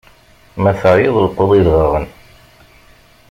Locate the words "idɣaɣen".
1.59-2.05